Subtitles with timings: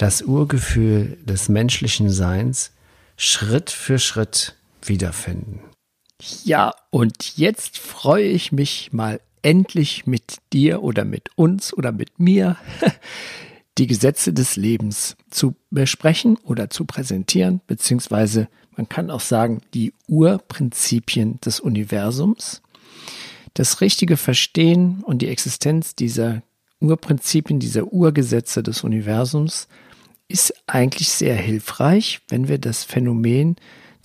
[0.00, 2.72] das Urgefühl des menschlichen Seins
[3.18, 5.60] Schritt für Schritt wiederfinden.
[6.42, 12.18] Ja, und jetzt freue ich mich mal endlich mit dir oder mit uns oder mit
[12.18, 12.56] mir
[13.78, 18.48] die Gesetze des Lebens zu besprechen oder zu präsentieren, beziehungsweise
[18.78, 22.62] man kann auch sagen, die Urprinzipien des Universums.
[23.52, 26.42] Das richtige Verstehen und die Existenz dieser
[26.80, 29.68] Urprinzipien, dieser Urgesetze des Universums
[30.30, 33.56] ist eigentlich sehr hilfreich, wenn wir das Phänomen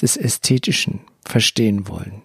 [0.02, 2.22] des Ästhetischen verstehen wollen.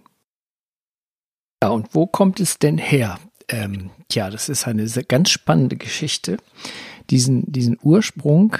[1.62, 3.20] Ja, und wo kommt es denn her?
[3.48, 6.38] Ähm, tja, das ist eine ganz spannende Geschichte.
[7.10, 8.56] Diesen, diesen Ursprung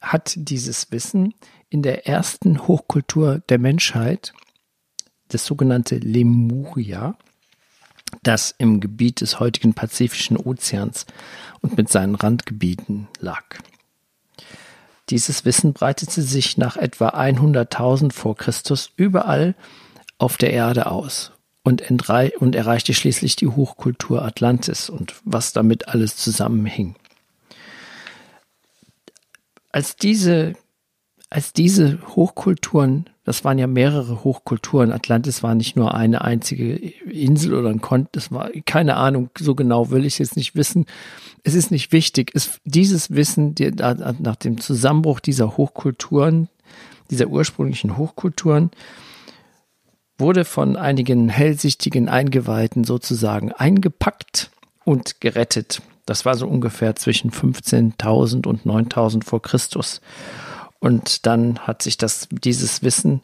[0.00, 1.34] hat dieses Wissen
[1.70, 4.34] in der ersten Hochkultur der Menschheit,
[5.28, 7.16] das sogenannte Lemuria,
[8.22, 11.06] das im Gebiet des heutigen Pazifischen Ozeans
[11.62, 13.58] und mit seinen Randgebieten lag.
[15.10, 19.54] Dieses Wissen breitete sich nach etwa 100.000 vor Christus überall
[20.18, 21.32] auf der Erde aus
[21.64, 21.82] und,
[22.38, 26.96] und erreichte schließlich die Hochkultur Atlantis und was damit alles zusammenhing.
[29.70, 30.54] Als diese,
[31.32, 37.54] als diese Hochkulturen, das waren ja mehrere Hochkulturen, Atlantis war nicht nur eine einzige Insel
[37.54, 40.84] oder ein Kontinent, das war keine Ahnung, so genau will ich jetzt nicht wissen,
[41.42, 42.32] es ist nicht wichtig.
[42.34, 46.50] Es, dieses Wissen die, nach dem Zusammenbruch dieser Hochkulturen,
[47.10, 48.70] dieser ursprünglichen Hochkulturen,
[50.18, 54.50] wurde von einigen hellsichtigen Eingeweihten sozusagen eingepackt
[54.84, 55.80] und gerettet.
[56.04, 60.02] Das war so ungefähr zwischen 15.000 und 9.000 vor Christus.
[60.82, 63.22] Und dann hat sich das, dieses Wissen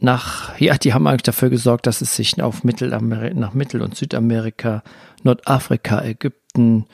[0.00, 3.94] nach, ja, die haben eigentlich dafür gesorgt, dass es sich auf Mittelamer nach Mittel- und
[3.94, 4.82] Südamerika,
[5.22, 6.86] Nordafrika, Ägypten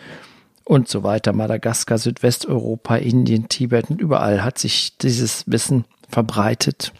[0.64, 6.92] und so weiter, Madagaskar, Südwesteuropa, Indien, Tibet und überall hat sich dieses Wissen verbreitet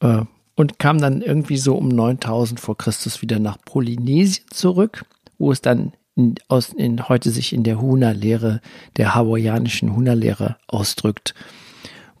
[0.00, 0.22] äh,
[0.56, 5.04] und kam dann irgendwie so um 9000 vor Christus wieder nach Polynesien zurück,
[5.38, 8.60] wo es dann in, aus, in, heute sich in der Huna-Lehre,
[8.96, 11.34] der hawaiianischen Huna-Lehre ausdrückt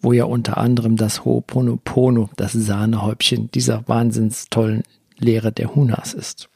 [0.00, 4.82] wo ja unter anderem das Ho'oponopono, das Sahnehäubchen dieser wahnsinns tollen
[5.18, 6.48] Lehre der Hunas ist.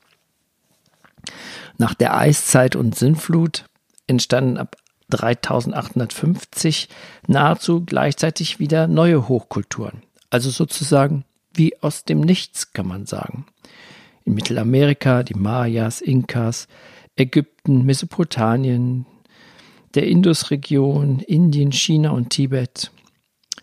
[1.78, 3.64] Nach der Eiszeit und Sinnflut
[4.06, 4.76] entstanden ab
[5.10, 6.88] 3850
[7.26, 10.02] nahezu gleichzeitig wieder neue Hochkulturen.
[10.30, 13.44] Also sozusagen wie aus dem Nichts, kann man sagen.
[14.24, 16.68] In Mittelamerika die Mayas, Inkas,
[17.16, 19.04] Ägypten, Mesopotamien,
[19.94, 22.90] der Indusregion, Indien, China und Tibet.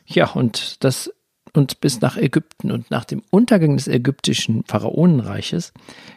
[0.10, 1.14] Ja, und das
[1.54, 5.74] und bis nach Ägypten und nach dem Untergang des ägyptischen Pharaonenreiches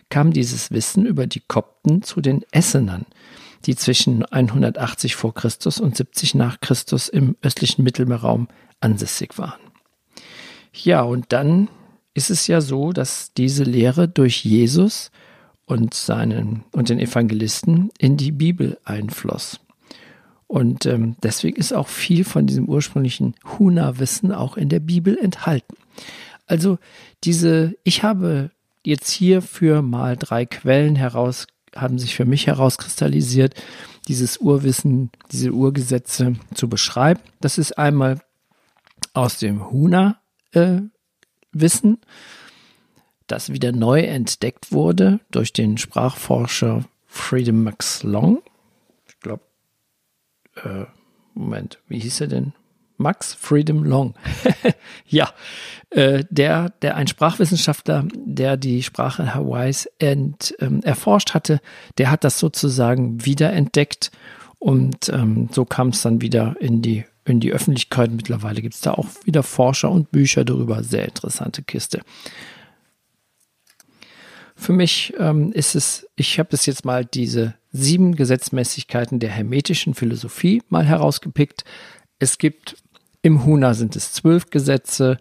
[0.08, 3.06] kam dieses Wissen über die Kopten zu den Essenern,
[3.64, 8.48] die zwischen 180 vor Christus und 70 nach Christus im östlichen Mittelmeerraum
[8.80, 9.60] ansässig waren.
[10.74, 11.68] Ja, und dann
[12.14, 15.10] ist es ja so, dass diese Lehre durch Jesus
[15.64, 19.60] und seinen und den Evangelisten in die Bibel einfloss.
[20.52, 25.78] Und ähm, deswegen ist auch viel von diesem ursprünglichen Huna-Wissen auch in der Bibel enthalten.
[26.46, 26.78] Also
[27.24, 28.50] diese, ich habe
[28.84, 33.54] jetzt hierfür mal drei Quellen heraus, haben sich für mich herauskristallisiert,
[34.08, 37.20] dieses Urwissen, diese Urgesetze zu beschreiben.
[37.40, 38.20] Das ist einmal
[39.14, 42.06] aus dem Huna-Wissen, äh,
[43.26, 48.42] das wieder neu entdeckt wurde durch den Sprachforscher Freedom Max Long
[50.56, 50.84] äh,
[51.34, 52.52] Moment, wie hieß er denn?
[52.98, 54.14] Max Freedom Long.
[55.06, 55.30] ja,
[55.90, 61.60] äh, der, der ein Sprachwissenschaftler, der die Sprache Hawaiis ent, ähm, erforscht hatte,
[61.98, 64.10] der hat das sozusagen wiederentdeckt
[64.58, 68.12] und ähm, so kam es dann wieder in die, in die Öffentlichkeit.
[68.12, 70.84] Mittlerweile gibt es da auch wieder Forscher und Bücher darüber.
[70.84, 72.02] Sehr interessante Kiste.
[74.54, 79.94] Für mich ähm, ist es, ich habe es jetzt mal diese sieben Gesetzmäßigkeiten der hermetischen
[79.94, 81.64] Philosophie mal herausgepickt.
[82.18, 82.76] Es gibt
[83.22, 85.18] im Huna sind es zwölf Gesetze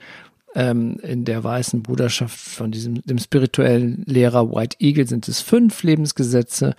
[0.54, 5.82] Ähm, in der weißen Bruderschaft von diesem dem spirituellen Lehrer White Eagle sind es fünf
[5.84, 6.76] Lebensgesetze.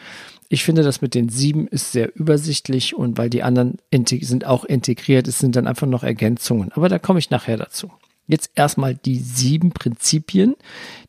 [0.50, 3.78] Ich finde, das mit den sieben ist sehr übersichtlich und weil die anderen
[4.20, 6.70] sind auch integriert, es sind dann einfach noch Ergänzungen.
[6.72, 7.90] Aber da komme ich nachher dazu.
[8.26, 10.54] Jetzt erstmal die sieben Prinzipien,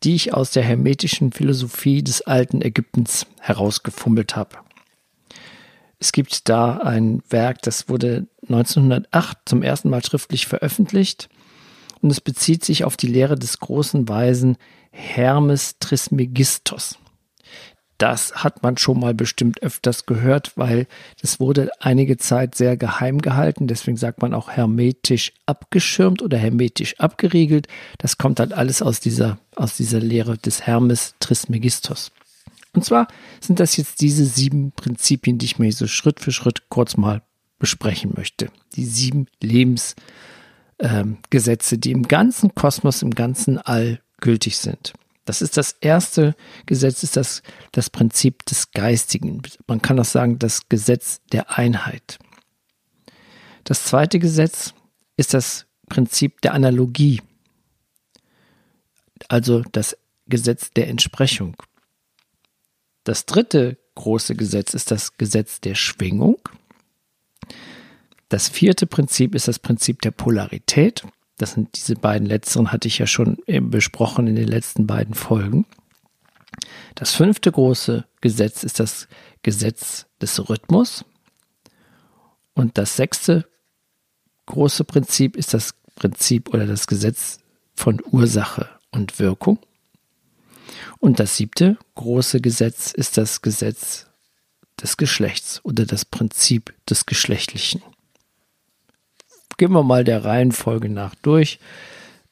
[0.04, 4.58] die ich aus der hermetischen Philosophie des alten Ägyptens herausgefummelt habe.
[6.00, 11.30] Es gibt da ein Werk, das wurde 1908 zum ersten Mal schriftlich veröffentlicht
[12.02, 14.58] und es bezieht sich auf die Lehre des großen Weisen
[14.92, 17.00] Hermes Trismegistos
[17.98, 20.88] das hat man schon mal bestimmt öfters gehört, weil
[21.22, 23.68] das wurde einige Zeit sehr geheim gehalten.
[23.68, 27.68] Deswegen sagt man auch hermetisch abgeschirmt oder hermetisch abgeriegelt.
[28.00, 32.12] Das kommt dann alles aus dieser, aus dieser Lehre des Hermes Trismegistos.
[32.74, 33.08] Und zwar
[33.40, 37.22] sind das jetzt diese sieben Prinzipien, die ich mir so Schritt für Schritt kurz mal
[37.60, 38.50] besprechen möchte.
[38.76, 44.94] Die sieben Lebensgesetze, ähm, die im ganzen Kosmos, im ganzen All gültig sind.
[45.26, 46.36] Das ist das erste
[46.66, 49.42] Gesetz, ist das, das Prinzip des Geistigen.
[49.68, 52.20] Man kann auch sagen, das Gesetz der Einheit.
[53.64, 54.74] Das zweite Gesetz
[55.16, 57.22] ist das Prinzip der Analogie,
[59.30, 59.98] also das
[60.28, 61.56] Gesetz der Entsprechung.
[63.04, 66.38] Das dritte große Gesetz ist das Gesetz der Schwingung.
[68.30, 71.04] Das vierte Prinzip ist das Prinzip der Polarität.
[71.38, 75.66] Das sind diese beiden letzteren, hatte ich ja schon besprochen in den letzten beiden Folgen.
[76.96, 79.08] Das fünfte große Gesetz ist das
[79.42, 81.06] Gesetz des Rhythmus.
[82.54, 83.48] Und das sechste
[84.46, 87.40] große Prinzip ist das Prinzip oder das Gesetz
[87.76, 89.60] von Ursache und Wirkung.
[91.00, 94.08] Und das siebte große Gesetz ist das Gesetz
[94.82, 97.82] des Geschlechts oder das Prinzip des Geschlechtlichen
[99.58, 101.60] gehen wir mal der Reihenfolge nach durch.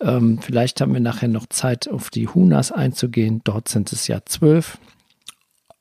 [0.02, 3.42] Ähm, vielleicht haben wir nachher noch Zeit, auf die Hunas einzugehen.
[3.44, 4.78] Dort sind es ja zwölf.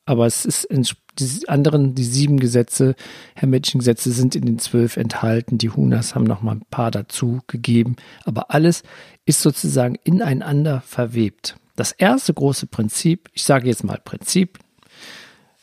[0.05, 0.85] Aber es ist in
[1.19, 2.95] die anderen, die sieben Gesetze,
[3.35, 5.57] hermetischen Gesetze sind in den zwölf enthalten.
[5.57, 7.95] Die Hunas haben noch mal ein paar dazu gegeben.
[8.25, 8.83] Aber alles
[9.25, 11.55] ist sozusagen ineinander verwebt.
[11.75, 14.59] Das erste große Prinzip, ich sage jetzt mal Prinzip,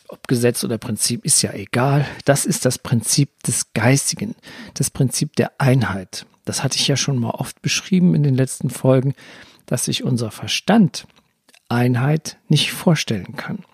[0.08, 2.06] ob Gesetz oder Prinzip ist ja egal.
[2.24, 4.34] Das ist das Prinzip des Geistigen,
[4.74, 6.26] das Prinzip der Einheit.
[6.44, 9.14] Das hatte ich ja schon mal oft beschrieben in den letzten Folgen,
[9.66, 11.06] dass sich unser Verstand
[11.68, 13.64] Einheit nicht vorstellen kann.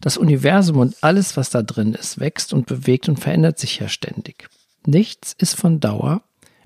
[0.00, 3.88] Das Universum und alles, was da drin ist, wächst und bewegt und verändert sich ja
[3.88, 4.48] ständig.
[4.86, 6.22] Nichts ist von Dauer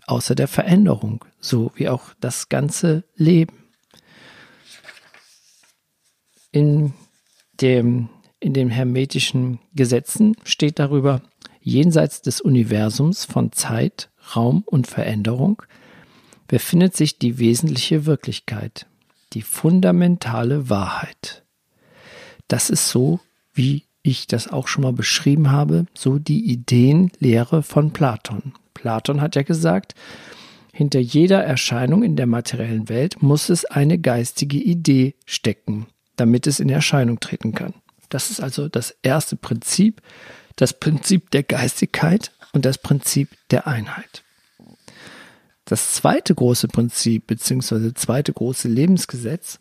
[0.06, 3.56] außer der Veränderung, so wie auch das ganze Leben.
[6.50, 6.92] In
[7.62, 8.08] dem,
[8.40, 11.22] in den hermetischen Gesetzen steht darüber,
[11.60, 15.62] jenseits des Universums von Zeit, Raum und Veränderung
[16.48, 18.86] befindet sich die wesentliche Wirklichkeit,
[19.32, 21.44] die fundamentale Wahrheit.
[22.48, 23.20] Das ist so,
[23.54, 28.52] wie ich das auch schon mal beschrieben habe, so die Ideenlehre von Platon.
[28.74, 29.94] Platon hat ja gesagt,
[30.72, 35.86] hinter jeder Erscheinung in der materiellen Welt muss es eine geistige Idee stecken,
[36.16, 37.74] damit es in Erscheinung treten kann.
[38.08, 40.02] Das ist also das erste Prinzip,
[40.56, 44.22] das Prinzip der Geistigkeit und das Prinzip der Einheit.
[45.64, 47.94] Das zweite große Prinzip bzw.
[47.94, 49.58] zweite große Lebensgesetz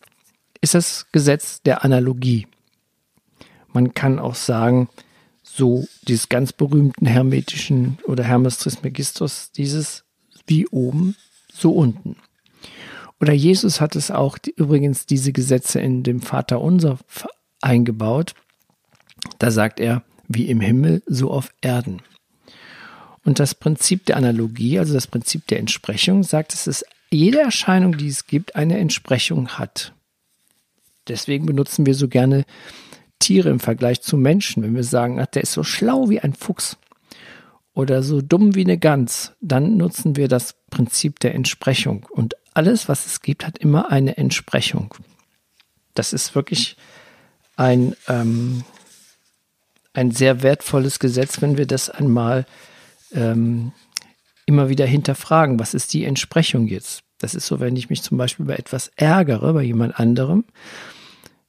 [0.59, 2.47] ist das Gesetz der Analogie.
[3.73, 4.89] Man kann auch sagen,
[5.43, 10.03] so dieses ganz berühmten hermetischen oder Hermes Trismegistus, dieses
[10.47, 11.15] wie oben,
[11.51, 12.15] so unten.
[13.21, 16.97] Oder Jesus hat es auch übrigens diese Gesetze in dem Vater unser
[17.61, 18.33] eingebaut.
[19.37, 22.01] Da sagt er, wie im Himmel, so auf Erden.
[23.23, 27.95] Und das Prinzip der Analogie, also das Prinzip der Entsprechung, sagt, dass es jede Erscheinung,
[27.95, 29.93] die es gibt, eine Entsprechung hat.
[31.07, 32.43] Deswegen benutzen wir so gerne
[33.19, 34.63] Tiere im Vergleich zu Menschen.
[34.63, 36.77] Wenn wir sagen, ach, der ist so schlau wie ein Fuchs
[37.73, 42.07] oder so dumm wie eine Gans, dann nutzen wir das Prinzip der Entsprechung.
[42.09, 44.93] Und alles, was es gibt, hat immer eine Entsprechung.
[45.93, 46.77] Das ist wirklich
[47.55, 48.63] ein, ähm,
[49.93, 52.45] ein sehr wertvolles Gesetz, wenn wir das einmal
[53.11, 53.71] ähm,
[54.45, 55.59] immer wieder hinterfragen.
[55.59, 57.03] Was ist die Entsprechung jetzt?
[57.19, 60.43] Das ist so, wenn ich mich zum Beispiel über etwas ärgere, bei jemand anderem,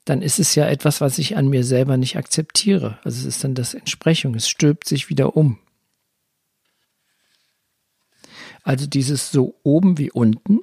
[0.04, 2.99] dann ist es ja etwas, was ich an mir selber nicht akzeptiere.
[3.04, 5.59] Also es ist dann das Entsprechung, es stülpt sich wieder um.
[8.64, 10.61] Also dieses so oben wie unten,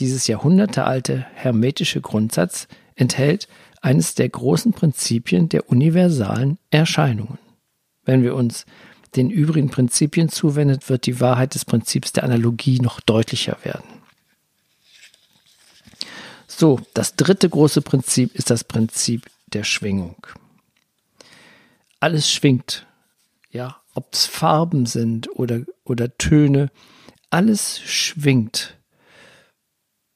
[0.00, 2.66] dieses jahrhundertealte hermetische Grundsatz
[2.96, 3.48] enthält
[3.80, 7.38] eines der großen Prinzipien der universalen Erscheinungen.
[8.04, 8.66] Wenn wir uns
[9.16, 13.88] den übrigen Prinzipien zuwendet, wird die Wahrheit des Prinzips der Analogie noch deutlicher werden.
[16.46, 20.26] So, das dritte große Prinzip ist das Prinzip der Schwingung.
[22.00, 22.86] Alles schwingt.
[23.50, 26.70] Ja, ob es Farben sind oder, oder Töne,
[27.30, 28.79] alles schwingt.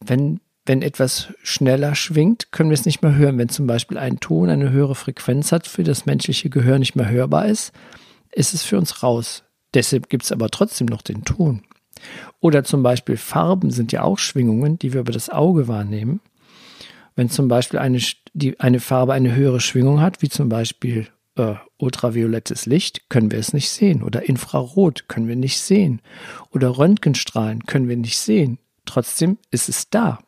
[0.07, 3.39] Wenn, wenn etwas schneller schwingt, können wir es nicht mehr hören.
[3.39, 7.09] Wenn zum Beispiel ein Ton eine höhere Frequenz hat, für das menschliche Gehör nicht mehr
[7.09, 7.73] hörbar ist,
[8.33, 9.45] ist es für uns raus.
[9.75, 11.63] Deshalb gibt es aber trotzdem noch den Ton.
[12.41, 16.21] Oder zum Beispiel Farben sind ja auch Schwingungen, die wir über das Auge wahrnehmen.
[17.17, 18.01] Wenn zum Beispiel eine,
[18.33, 23.39] die, eine Farbe eine höhere Schwingung hat, wie zum Beispiel äh, ultraviolettes Licht, können wir
[23.39, 24.03] es nicht sehen.
[24.03, 26.01] Oder Infrarot können wir nicht sehen.
[26.51, 28.59] Oder Röntgenstrahlen können wir nicht sehen.
[28.85, 30.19] Trotzdem ist es da.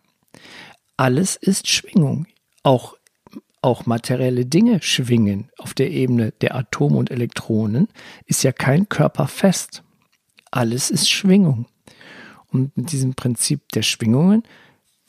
[0.97, 2.27] Alles ist Schwingung.
[2.63, 2.97] Auch,
[3.63, 5.51] auch materielle Dinge schwingen.
[5.59, 7.89] Auf der Ebene der Atome und Elektronen
[8.25, 9.83] ist ja kein Körper fest.
[10.51, 11.67] Alles ist Schwingung.
[12.49, 14.43] Und mit diesem Prinzip der Schwingungen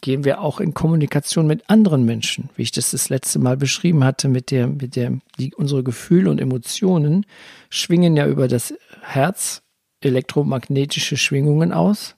[0.01, 4.03] gehen wir auch in Kommunikation mit anderen Menschen, wie ich das das letzte Mal beschrieben
[4.03, 7.25] hatte, mit der, mit der, die, unsere Gefühle und Emotionen
[7.69, 9.63] schwingen ja über das Herz
[10.01, 12.16] elektromagnetische Schwingungen aus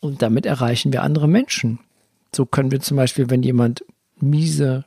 [0.00, 1.78] und damit erreichen wir andere Menschen.
[2.34, 3.84] So können wir zum Beispiel, wenn jemand
[4.20, 4.84] miese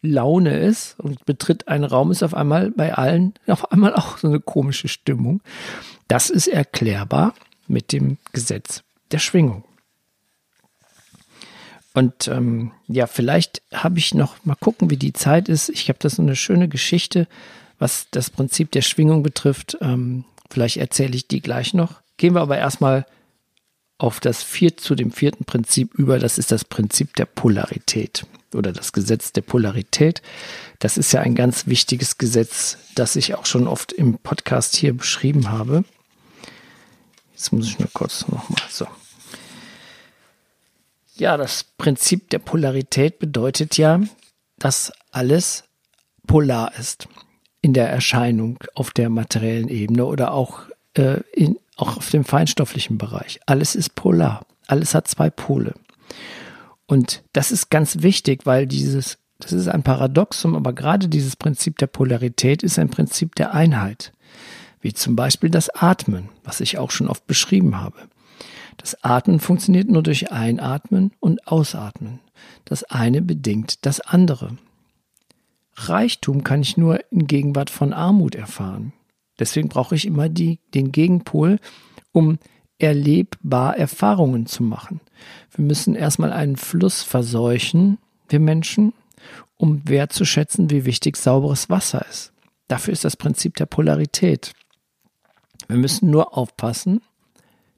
[0.00, 4.28] Laune ist und betritt einen Raum, ist auf einmal bei allen auf einmal auch so
[4.28, 5.40] eine komische Stimmung.
[6.06, 7.34] Das ist erklärbar
[7.66, 9.64] mit dem Gesetz der Schwingung.
[11.94, 15.68] Und ähm, ja, vielleicht habe ich noch mal gucken, wie die Zeit ist.
[15.68, 17.26] Ich habe das so eine schöne Geschichte,
[17.78, 19.76] was das Prinzip der Schwingung betrifft.
[19.80, 22.00] Ähm, vielleicht erzähle ich die gleich noch.
[22.16, 23.04] Gehen wir aber erstmal
[23.98, 26.18] auf das vier, zu dem vierten Prinzip über.
[26.18, 30.22] Das ist das Prinzip der Polarität oder das Gesetz der Polarität.
[30.78, 34.96] Das ist ja ein ganz wichtiges Gesetz, das ich auch schon oft im Podcast hier
[34.96, 35.84] beschrieben habe.
[37.32, 38.86] Jetzt muss ich nur kurz nochmal so.
[41.16, 44.00] Ja, das Prinzip der Polarität bedeutet ja,
[44.58, 45.64] dass alles
[46.26, 47.08] polar ist
[47.60, 50.62] in der Erscheinung auf der materiellen Ebene oder auch,
[50.94, 53.40] äh, in, auch auf dem feinstofflichen Bereich.
[53.46, 54.44] Alles ist polar.
[54.66, 55.74] Alles hat zwei Pole.
[56.86, 61.78] Und das ist ganz wichtig, weil dieses, das ist ein Paradoxum, aber gerade dieses Prinzip
[61.78, 64.12] der Polarität ist ein Prinzip der Einheit.
[64.80, 68.08] Wie zum Beispiel das Atmen, was ich auch schon oft beschrieben habe.
[68.76, 72.20] Das Atmen funktioniert nur durch Einatmen und Ausatmen.
[72.64, 74.56] Das eine bedingt das andere.
[75.74, 78.92] Reichtum kann ich nur in Gegenwart von Armut erfahren.
[79.38, 81.58] Deswegen brauche ich immer die, den Gegenpol,
[82.12, 82.38] um
[82.78, 85.00] erlebbar Erfahrungen zu machen.
[85.54, 88.92] Wir müssen erstmal einen Fluss verseuchen, wir Menschen,
[89.56, 92.32] um wertzuschätzen, wie wichtig sauberes Wasser ist.
[92.68, 94.52] Dafür ist das Prinzip der Polarität.
[95.66, 97.00] Wir müssen nur aufpassen,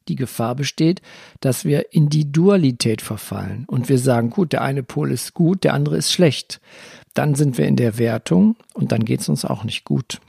[0.08, 1.00] die Gefahr besteht,
[1.40, 5.64] dass wir in die Dualität verfallen und wir sagen, gut, der eine Pol ist gut,
[5.64, 6.60] der andere ist schlecht.
[7.14, 10.20] Dann sind wir in der Wertung und dann geht es uns auch nicht gut,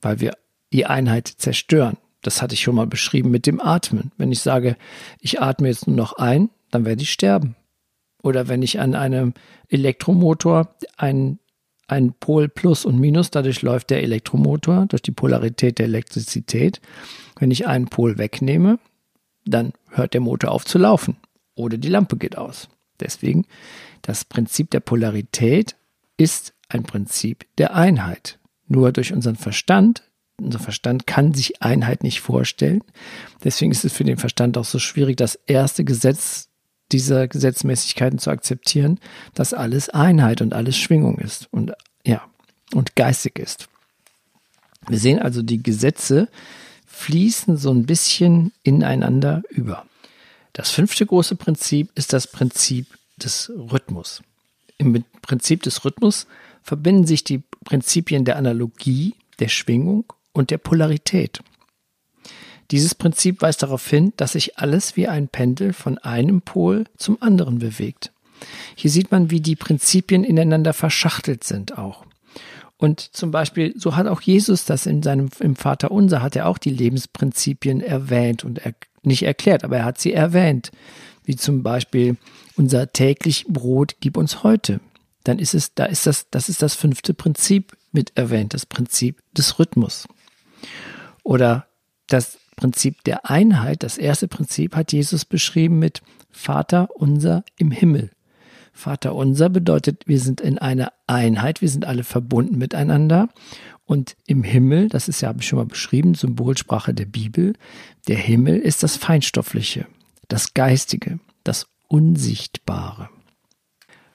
[0.00, 0.32] weil wir
[0.74, 1.96] die Einheit zerstören.
[2.22, 4.10] Das hatte ich schon mal beschrieben mit dem Atmen.
[4.16, 4.76] Wenn ich sage,
[5.20, 7.54] ich atme jetzt nur noch ein, dann werde ich sterben.
[8.24, 9.34] Oder wenn ich an einem
[9.68, 11.38] Elektromotor ein,
[11.86, 16.80] ein Pol Plus und Minus, dadurch läuft der Elektromotor durch die Polarität der Elektrizität.
[17.38, 18.80] Wenn ich einen Pol wegnehme,
[19.44, 21.18] dann hört der Motor auf zu laufen
[21.54, 22.68] oder die Lampe geht aus.
[22.98, 23.46] Deswegen,
[24.02, 25.76] das Prinzip der Polarität
[26.16, 28.40] ist ein Prinzip der Einheit.
[28.66, 30.02] Nur durch unseren Verstand,
[30.36, 32.82] unser Verstand kann sich Einheit nicht vorstellen.
[33.42, 36.48] Deswegen ist es für den Verstand auch so schwierig, das erste Gesetz
[36.92, 39.00] dieser Gesetzmäßigkeiten zu akzeptieren,
[39.32, 41.72] dass alles Einheit und alles Schwingung ist und
[42.04, 42.22] ja,
[42.74, 43.68] und geistig ist.
[44.88, 46.28] Wir sehen also die Gesetze
[46.86, 49.86] fließen so ein bisschen ineinander über.
[50.52, 52.86] Das fünfte große Prinzip ist das Prinzip
[53.16, 54.22] des Rhythmus.
[54.78, 56.26] Im Prinzip des Rhythmus
[56.62, 61.40] verbinden sich die Prinzipien der Analogie, der Schwingung und der Polarität.
[62.70, 67.22] Dieses Prinzip weist darauf hin, dass sich alles wie ein Pendel von einem Pol zum
[67.22, 68.12] anderen bewegt.
[68.74, 72.04] Hier sieht man, wie die Prinzipien ineinander verschachtelt sind auch.
[72.76, 76.48] Und zum Beispiel, so hat auch Jesus das in seinem, im Vater Unser, hat er
[76.48, 80.72] auch die Lebensprinzipien erwähnt und er, nicht erklärt, aber er hat sie erwähnt.
[81.24, 82.16] Wie zum Beispiel,
[82.56, 84.80] unser täglich Brot gib uns heute.
[85.22, 89.22] Dann ist es, da ist das, das ist das fünfte Prinzip mit erwähnt, das Prinzip
[89.32, 90.06] des Rhythmus.
[91.22, 91.66] Oder
[92.08, 98.10] das Prinzip der Einheit, das erste Prinzip hat Jesus beschrieben mit Vater unser im Himmel.
[98.72, 103.28] Vater unser bedeutet, wir sind in einer Einheit, wir sind alle verbunden miteinander.
[103.86, 107.54] Und im Himmel, das ist ja, habe ich schon mal beschrieben, Symbolsprache der Bibel,
[108.08, 109.86] der Himmel ist das Feinstoffliche,
[110.28, 113.10] das Geistige, das Unsichtbare.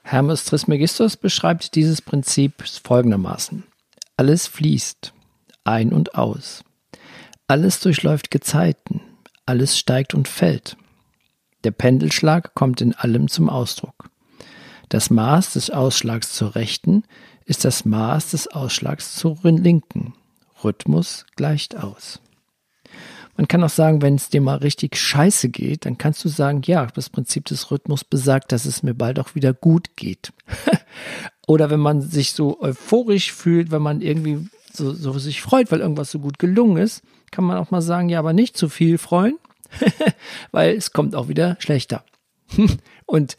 [0.03, 3.63] Hermes Trismegistus beschreibt dieses Prinzip folgendermaßen.
[4.18, 5.13] Alles fließt,
[5.63, 6.63] ein und aus.
[7.48, 9.01] Alles durchläuft Gezeiten,
[9.46, 10.78] alles steigt und fällt.
[11.63, 14.10] Der Pendelschlag kommt in allem zum Ausdruck.
[14.89, 17.04] Das Maß des Ausschlags zur Rechten
[17.46, 20.13] ist das Maß des Ausschlags zur Linken.
[20.63, 22.20] Rhythmus gleicht aus.
[23.38, 26.62] Man kann auch sagen, wenn es dir mal richtig scheiße geht, dann kannst du sagen,
[26.66, 30.34] ja, das Prinzip des Rhythmus besagt, dass es mir bald auch wieder gut geht.
[31.48, 35.80] Oder wenn man sich so euphorisch fühlt, wenn man irgendwie so, so sich freut, weil
[35.80, 38.98] irgendwas so gut gelungen ist, kann man auch mal sagen, ja, aber nicht zu viel
[38.98, 39.38] freuen,
[40.52, 42.04] weil es kommt auch wieder schlechter.
[43.06, 43.38] Und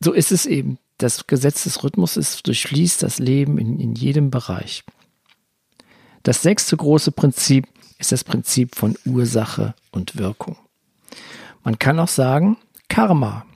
[0.00, 0.78] so ist es eben.
[0.98, 4.84] Das Gesetz des Rhythmus ist, durchfließt das Leben in, in jedem Bereich.
[6.22, 7.66] Das sechste große Prinzip
[7.98, 10.56] ist das Prinzip von Ursache und Wirkung.
[11.64, 12.56] Man kann auch sagen,
[12.88, 13.46] Karma.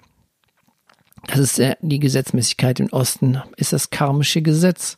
[1.27, 4.97] Das ist die Gesetzmäßigkeit im Osten, ist das karmische Gesetz.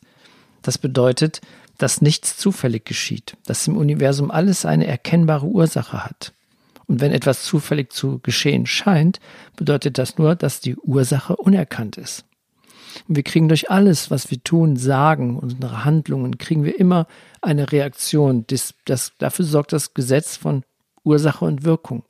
[0.61, 1.41] Das bedeutet,
[1.79, 6.33] dass nichts zufällig geschieht, dass im Universum alles eine erkennbare Ursache hat.
[6.85, 9.19] Und wenn etwas zufällig zu geschehen scheint,
[9.55, 12.25] bedeutet das nur, dass die Ursache unerkannt ist.
[13.07, 17.07] Und wir kriegen durch alles, was wir tun, sagen, unsere Handlungen, kriegen wir immer
[17.41, 18.45] eine Reaktion.
[18.47, 20.63] Das, das, dafür sorgt das Gesetz von
[21.03, 22.03] Ursache und Wirkung.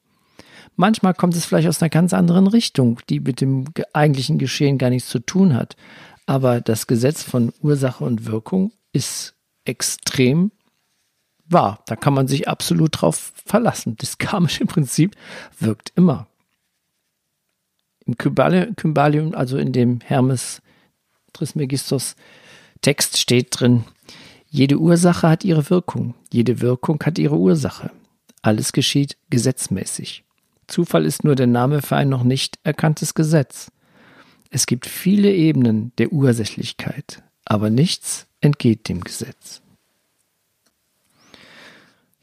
[0.76, 4.90] Manchmal kommt es vielleicht aus einer ganz anderen Richtung, die mit dem eigentlichen Geschehen gar
[4.90, 5.76] nichts zu tun hat.
[6.26, 9.36] Aber das Gesetz von Ursache und Wirkung ist
[9.66, 10.52] extrem
[11.46, 11.84] wahr.
[11.88, 13.96] Da kann man sich absolut drauf verlassen.
[13.98, 15.16] Das karmische Prinzip
[15.60, 16.28] wirkt immer.
[18.06, 20.62] Im Kymbalium, also in dem Hermes
[21.34, 22.16] Trismegistus
[22.82, 23.84] Text steht drin,
[24.50, 27.92] jede Ursache hat ihre Wirkung, jede Wirkung hat ihre Ursache.
[28.42, 30.24] Alles geschieht gesetzmäßig.
[30.68, 33.72] Zufall ist nur der Name für ein noch nicht erkanntes Gesetz.
[34.50, 39.62] Es gibt viele Ebenen der Ursächlichkeit, aber nichts entgeht dem Gesetz.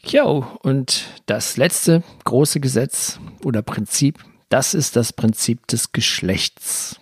[0.03, 7.01] Ja, und das letzte große Gesetz oder Prinzip, das ist das Prinzip des Geschlechts.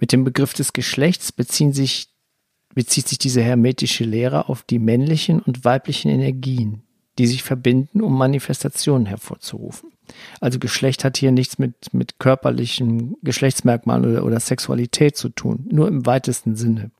[0.00, 1.34] Mit dem Begriff des Geschlechts
[1.72, 2.08] sich,
[2.74, 6.82] bezieht sich diese hermetische Lehre auf die männlichen und weiblichen Energien,
[7.18, 9.90] die sich verbinden, um Manifestationen hervorzurufen.
[10.40, 15.88] Also Geschlecht hat hier nichts mit, mit körperlichen Geschlechtsmerkmalen oder, oder Sexualität zu tun, nur
[15.88, 16.90] im weitesten Sinne.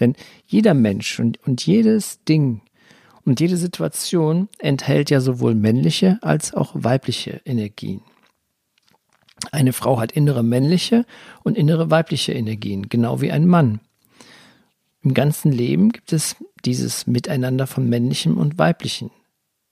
[0.00, 0.14] Denn
[0.46, 2.60] jeder Mensch und, und jedes Ding
[3.24, 8.02] und jede Situation enthält ja sowohl männliche als auch weibliche Energien.
[9.50, 11.04] Eine Frau hat innere männliche
[11.42, 13.80] und innere weibliche Energien, genau wie ein Mann.
[15.02, 19.10] Im ganzen Leben gibt es dieses Miteinander von männlichem und weiblichen.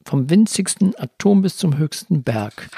[0.04, 2.68] Vom winzigsten Atom bis zum höchsten Berg.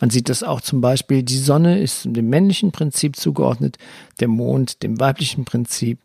[0.00, 3.78] Man sieht das auch zum Beispiel, die Sonne ist dem männlichen Prinzip zugeordnet,
[4.20, 6.00] der Mond dem weiblichen Prinzip.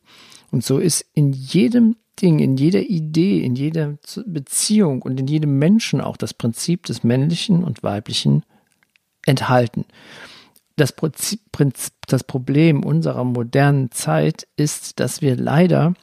[0.51, 5.59] Und so ist in jedem Ding, in jeder Idee, in jeder Beziehung und in jedem
[5.59, 8.43] Menschen auch das Prinzip des männlichen und weiblichen
[9.25, 9.85] enthalten.
[10.75, 11.41] Das, Prinzip,
[12.07, 15.93] das Problem unserer modernen Zeit ist, dass wir leider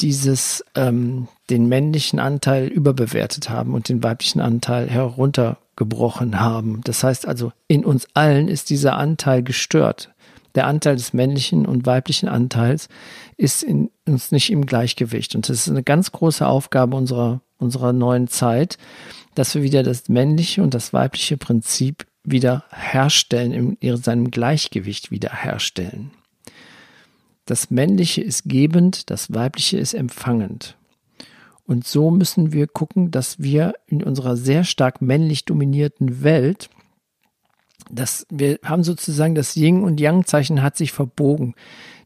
[0.00, 6.80] dieses ähm, den männlichen Anteil überbewertet haben und den weiblichen Anteil heruntergebrochen haben.
[6.84, 10.10] Das heißt also, in uns allen ist dieser Anteil gestört.
[10.54, 12.88] Der Anteil des männlichen und weiblichen Anteils
[13.36, 15.34] ist in uns nicht im Gleichgewicht.
[15.34, 18.78] Und das ist eine ganz große Aufgabe unserer, unserer neuen Zeit,
[19.34, 25.32] dass wir wieder das männliche und das weibliche Prinzip wieder herstellen, in seinem Gleichgewicht wieder
[25.32, 26.10] herstellen.
[27.46, 30.76] Das Männliche ist gebend, das Weibliche ist empfangend.
[31.66, 36.68] Und so müssen wir gucken, dass wir in unserer sehr stark männlich dominierten Welt,
[37.92, 41.54] dass wir haben sozusagen das Yin und Yang Zeichen hat sich verbogen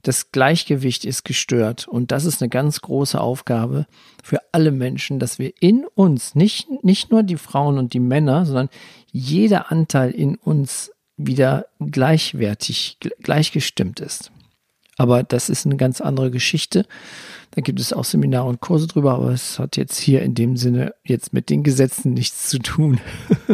[0.04, 1.88] das Gleichgewicht ist gestört.
[1.88, 3.86] Und das ist eine ganz große Aufgabe
[4.22, 8.46] für alle Menschen, dass wir in uns, nicht, nicht nur die Frauen und die Männer,
[8.46, 8.68] sondern
[9.10, 14.30] jeder Anteil in uns wieder gleichwertig, gleichgestimmt ist.
[14.96, 16.86] Aber das ist eine ganz andere Geschichte.
[17.52, 20.56] Da gibt es auch Seminare und Kurse drüber, aber es hat jetzt hier in dem
[20.56, 23.00] Sinne jetzt mit den Gesetzen nichts zu tun.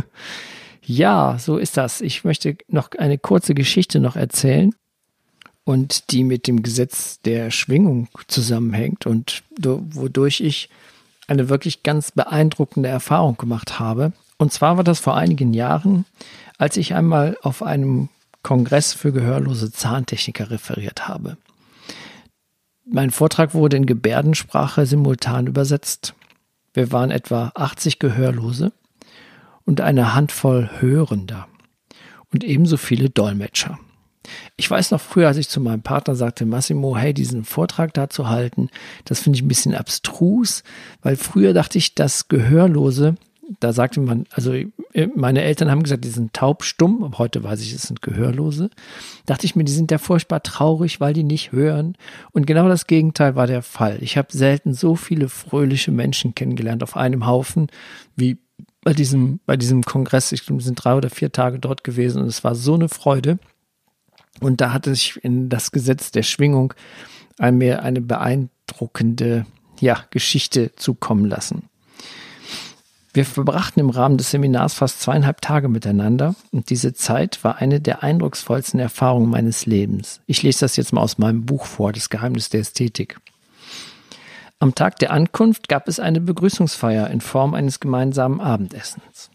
[0.82, 2.00] ja, so ist das.
[2.00, 4.74] Ich möchte noch eine kurze Geschichte noch erzählen
[5.64, 10.68] und die mit dem Gesetz der Schwingung zusammenhängt und wodurch ich
[11.28, 14.12] eine wirklich ganz beeindruckende Erfahrung gemacht habe.
[14.36, 16.06] Und zwar war das vor einigen Jahren,
[16.58, 18.08] als ich einmal auf einem
[18.42, 21.36] Kongress für gehörlose Zahntechniker referiert habe.
[22.84, 26.14] Mein Vortrag wurde in Gebärdensprache simultan übersetzt.
[26.72, 28.72] Wir waren etwa 80 Gehörlose
[29.64, 31.46] und eine Handvoll Hörender
[32.32, 33.78] und ebenso viele Dolmetscher.
[34.56, 38.10] Ich weiß noch früher, als ich zu meinem Partner sagte, Massimo, hey, diesen Vortrag da
[38.10, 38.68] zu halten,
[39.04, 40.62] das finde ich ein bisschen abstrus,
[41.02, 43.16] weil früher dachte ich, dass Gehörlose,
[43.58, 44.54] da sagte man, also
[45.16, 48.70] meine Eltern haben gesagt, die sind taubstumm, aber heute weiß ich, es sind Gehörlose.
[49.26, 51.96] Dachte ich mir, die sind ja furchtbar traurig, weil die nicht hören.
[52.30, 53.98] Und genau das Gegenteil war der Fall.
[54.02, 57.68] Ich habe selten so viele fröhliche Menschen kennengelernt auf einem Haufen
[58.14, 58.38] wie
[58.82, 60.32] bei diesem, bei diesem Kongress.
[60.32, 62.88] Ich glaube, wir sind drei oder vier Tage dort gewesen und es war so eine
[62.88, 63.38] Freude.
[64.40, 66.74] Und da hatte ich in das Gesetz der Schwingung
[67.40, 69.46] mir eine beeindruckende
[69.80, 71.70] ja, Geschichte zukommen lassen.
[73.12, 77.80] Wir verbrachten im Rahmen des Seminars fast zweieinhalb Tage miteinander und diese Zeit war eine
[77.80, 80.20] der eindrucksvollsten Erfahrungen meines Lebens.
[80.26, 83.18] Ich lese das jetzt mal aus meinem Buch vor, Das Geheimnis der Ästhetik.
[84.62, 89.30] Am Tag der Ankunft gab es eine Begrüßungsfeier in Form eines gemeinsamen Abendessens.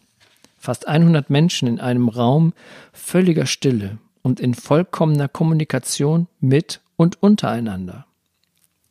[0.60, 2.54] Fast 100 Menschen in einem Raum
[2.94, 8.06] völliger Stille und in vollkommener Kommunikation mit und untereinander.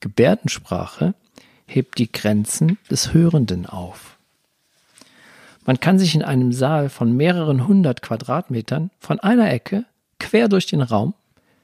[0.00, 1.14] Gebärdensprache
[1.66, 4.18] hebt die Grenzen des Hörenden auf.
[5.64, 9.84] Man kann sich in einem Saal von mehreren hundert Quadratmetern von einer Ecke
[10.18, 11.14] quer durch den Raum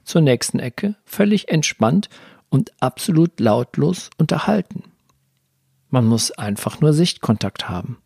[0.05, 2.09] zur nächsten Ecke völlig entspannt
[2.51, 4.83] und absolut lautlos unterhalten.
[5.89, 7.97] Man muss einfach nur Sichtkontakt haben.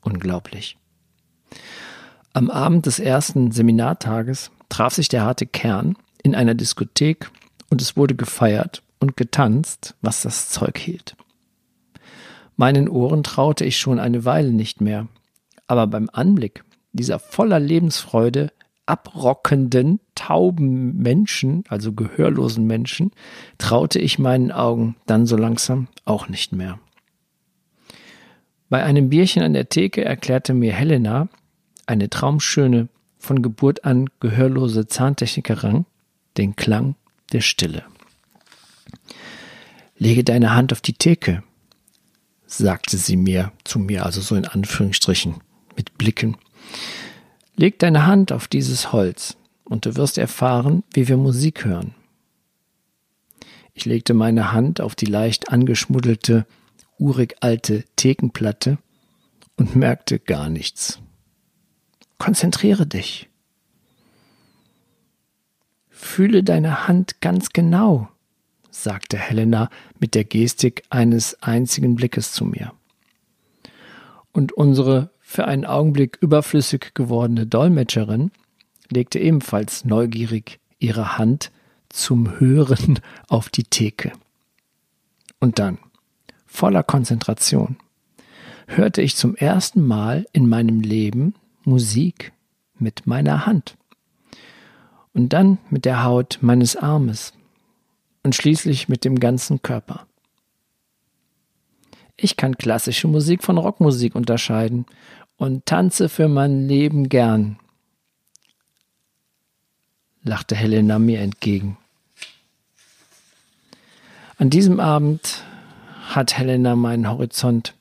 [0.00, 0.78] Unglaublich.
[2.32, 7.30] Am Abend des ersten Seminartages traf sich der harte Kern in einer Diskothek
[7.68, 11.16] und es wurde gefeiert und getanzt, was das Zeug hielt.
[12.56, 15.08] Meinen Ohren traute ich schon eine Weile nicht mehr,
[15.66, 18.52] aber beim Anblick dieser voller Lebensfreude
[18.86, 23.12] abrockenden, tauben Menschen, also gehörlosen Menschen,
[23.58, 26.78] traute ich meinen Augen dann so langsam auch nicht mehr.
[28.68, 31.28] Bei einem Bierchen an der Theke erklärte mir Helena,
[31.86, 35.86] eine traumschöne, von Geburt an gehörlose Zahntechnikerin
[36.36, 36.94] den Klang
[37.32, 37.84] der Stille.
[39.96, 41.42] Lege deine Hand auf die Theke,
[42.46, 45.36] sagte sie mir zu mir, also so in Anführungsstrichen,
[45.76, 46.36] mit Blicken.
[47.56, 51.94] Leg deine Hand auf dieses Holz und du wirst erfahren, wie wir Musik hören.
[53.72, 56.46] Ich legte meine Hand auf die leicht angeschmuddelte,
[56.98, 58.78] urig alte Thekenplatte
[59.56, 61.00] und merkte gar nichts.
[62.18, 63.28] Konzentriere dich.
[65.90, 68.08] Fühle deine Hand ganz genau,
[68.70, 72.72] sagte Helena mit der Gestik eines einzigen Blickes zu mir.
[74.32, 78.30] Und unsere für einen Augenblick überflüssig gewordene Dolmetscherin
[78.90, 81.50] legte ebenfalls neugierig ihre Hand
[81.88, 84.12] zum Hören auf die Theke.
[85.40, 85.78] Und dann,
[86.46, 87.76] voller Konzentration,
[88.66, 92.32] hörte ich zum ersten Mal in meinem Leben Musik
[92.78, 93.76] mit meiner Hand
[95.12, 97.32] und dann mit der Haut meines Armes
[98.22, 100.06] und schließlich mit dem ganzen Körper.
[102.16, 104.86] Ich kann klassische Musik von Rockmusik unterscheiden
[105.36, 107.58] und tanze für mein Leben gern,
[110.24, 111.78] lachte Helena mir entgegen.
[114.36, 115.44] An diesem Abend
[116.08, 117.74] hat Helena meinen Horizont,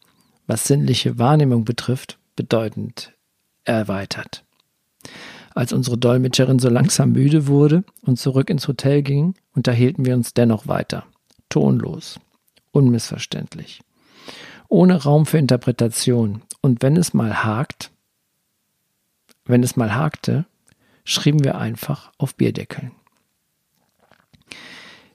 [0.45, 3.13] was sinnliche Wahrnehmung betrifft, bedeutend
[3.63, 4.43] erweitert.
[5.55, 10.33] Als unsere Dolmetscherin so langsam müde wurde und zurück ins Hotel ging, unterhielten wir uns
[10.33, 11.05] dennoch weiter.
[11.49, 12.19] Tonlos.
[12.71, 13.81] Unmissverständlich.
[14.67, 16.41] Ohne Raum für Interpretation.
[16.61, 17.91] Und wenn es mal hakt,
[19.45, 20.45] wenn es mal hakte,
[21.03, 22.91] schrieben wir einfach auf Bierdeckeln.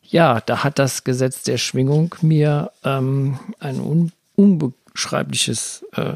[0.03, 6.15] Ja, da hat das Gesetz der Schwingung mir ähm, ein un unbeschreibliches äh,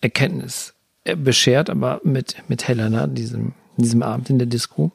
[0.00, 4.92] Erkenntnis äh, beschert, aber mit, mit Helena, diesem, diesem Abend in der Disco.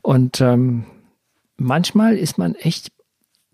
[0.00, 0.86] Und ähm,
[1.56, 2.92] manchmal ist man echt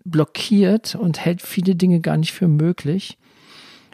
[0.05, 3.17] blockiert und hält viele Dinge gar nicht für möglich.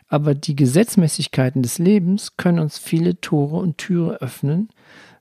[0.07, 4.69] Aber die Gesetzmäßigkeiten des Lebens können uns viele Tore und Türe öffnen,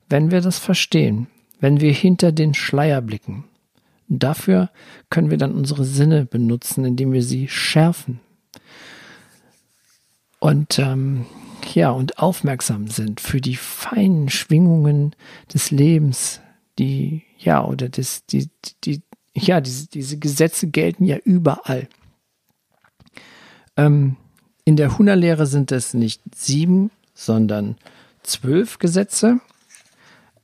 [0.09, 1.27] wenn wir das verstehen,
[1.61, 3.45] wenn wir hinter den Schleier blicken.
[4.09, 4.71] Dafür
[5.11, 8.21] können wir dann unsere Sinne benutzen, indem wir sie schärfen.
[10.39, 11.27] Und ähm,
[11.75, 15.15] ja, und aufmerksam sind für die feinen Schwingungen
[15.53, 16.41] des Lebens,
[16.79, 18.49] die, ja, oder des, die,
[18.85, 19.03] die,
[19.35, 21.89] ja, diese, diese Gesetze gelten ja überall.
[23.77, 24.17] Ähm,
[24.65, 27.77] in der Huna-Lehre sind es nicht sieben, sondern
[28.23, 29.41] zwölf Gesetze.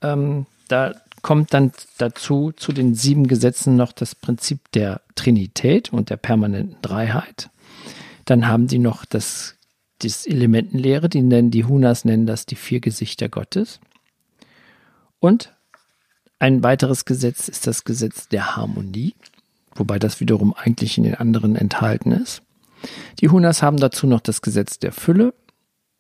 [0.05, 6.11] Ähm, da kommt dann dazu zu den sieben Gesetzen noch das Prinzip der Trinität und
[6.11, 7.49] der permanenten Dreiheit.
[8.27, 9.57] Dann haben die noch das
[10.03, 13.81] die Elementenlehre, die nennen die Hunas nennen das die vier Gesichter Gottes.
[15.19, 15.51] Und
[16.39, 19.15] Ein weiteres Gesetz ist das Gesetz der Harmonie,
[19.77, 22.43] wobei das wiederum eigentlich in den anderen enthalten ist.
[23.21, 25.33] Die Hunas haben dazu noch das Gesetz der Fülle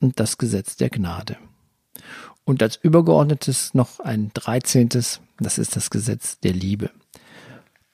[0.01, 1.39] und das Gesetz der Gnade.
[2.45, 6.91] Und als übergeordnetes noch ein dreizehntes, das ist das Gesetz der Liebe.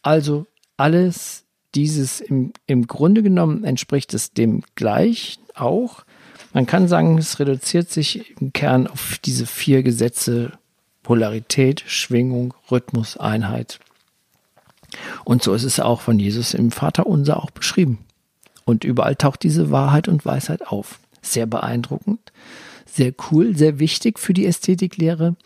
[0.03, 6.05] Also alles dieses im, im Grunde genommen entspricht es dem gleich auch.
[6.53, 10.53] Man kann sagen, es reduziert sich im Kern auf diese vier Gesetze
[11.03, 13.79] Polarität, Schwingung, Rhythmus, Einheit.
[15.25, 17.99] Und so ist es auch von Jesus im Vater unser auch beschrieben.
[18.65, 20.99] Und überall taucht diese Wahrheit und Weisheit auf.
[21.23, 22.33] Sehr beeindruckend,
[22.87, 25.37] sehr cool, sehr wichtig für die Ästhetiklehre.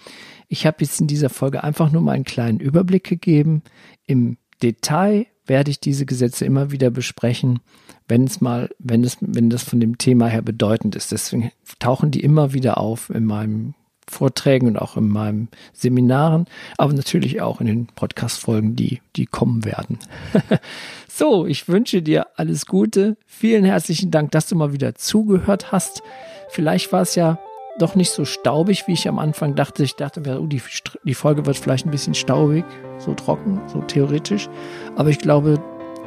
[0.49, 3.63] Ich habe jetzt in dieser Folge einfach nur mal einen kleinen Überblick gegeben.
[4.07, 7.61] Im Detail werde ich diese Gesetze immer wieder besprechen,
[8.09, 11.13] wenn es mal, wenn es, wenn das von dem Thema her bedeutend ist.
[11.13, 13.75] Deswegen tauchen die immer wieder auf in meinem
[14.09, 19.65] Vorträgen und auch in meinen Seminaren, aber natürlich auch in den Podcast-Folgen, die, die kommen
[19.65, 19.99] werden.
[21.09, 23.17] so, ich wünsche dir alles Gute.
[23.27, 26.03] Vielen herzlichen Dank, dass du mal wieder zugehört hast.
[26.49, 27.39] Vielleicht war es ja
[27.79, 29.83] doch nicht so staubig, wie ich am Anfang dachte.
[29.83, 30.63] Ich dachte mir, oh, die,
[31.05, 32.65] die Folge wird vielleicht ein bisschen staubig,
[32.99, 34.49] so trocken, so theoretisch.
[34.97, 35.61] Aber ich glaube,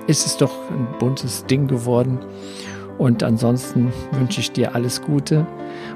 [0.07, 2.19] es ist doch ein buntes Ding geworden.
[2.97, 5.45] Und ansonsten wünsche ich dir alles Gute.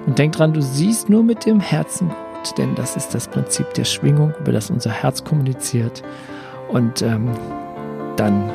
[0.06, 2.12] Und denk dran, du siehst nur mit dem Herzen
[2.42, 6.04] gut, denn das ist das Prinzip der Schwingung, über das unser Herz kommuniziert.
[6.70, 7.30] Und ähm,
[8.18, 8.50] dann,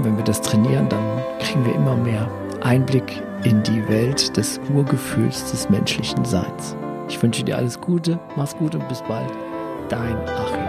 [0.00, 1.04] wenn wir das trainieren, dann
[1.40, 2.28] kriegen wir immer mehr
[2.62, 6.76] Einblick in die Welt des Urgefühls des menschlichen Seins.
[7.08, 9.30] Ich wünsche dir alles Gute, mach's gut und bis bald.
[9.88, 10.66] Dein Achim.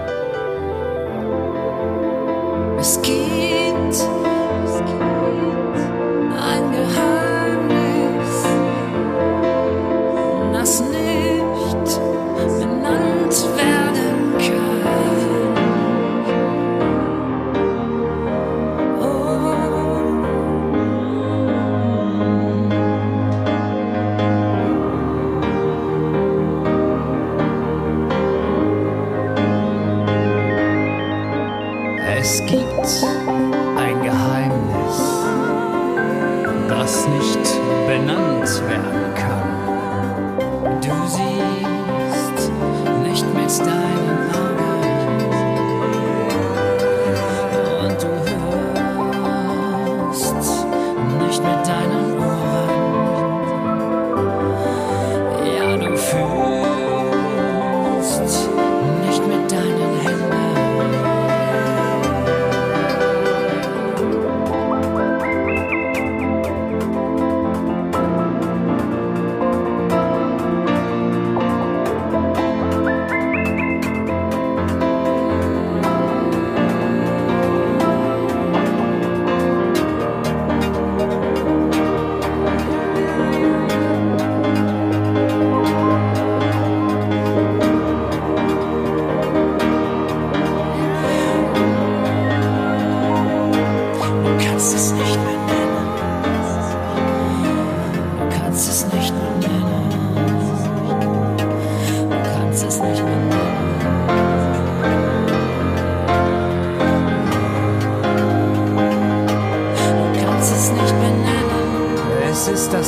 [2.80, 3.96] Es gibt
[13.28, 13.77] It's very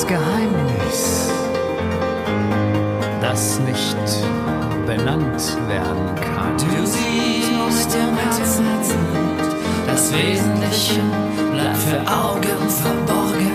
[0.10, 1.30] Geheimnis,
[3.22, 3.95] das nicht
[4.88, 6.58] benannt werden kann.
[6.58, 8.65] Du siehst aus dem Herzen,
[9.86, 11.02] das Wesentliche
[11.52, 13.52] bleibt für Augen verborgen.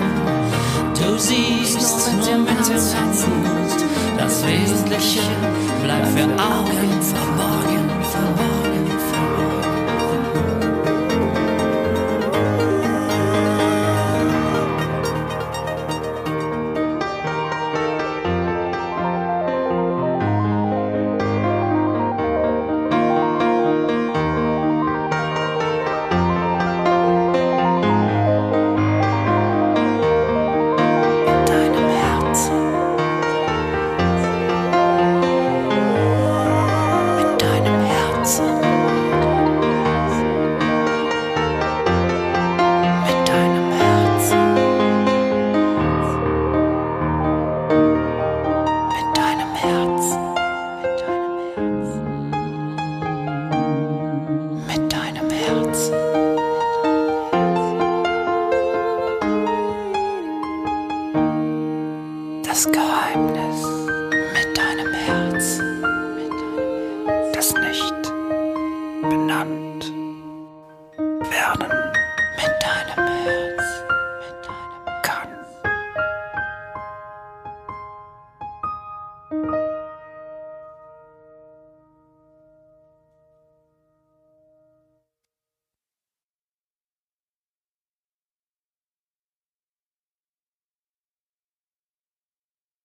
[0.94, 2.98] Du siehst nur mit dem Herzen,
[4.16, 5.22] das Wesentliche
[5.82, 7.33] bleibt für Augen verborgen.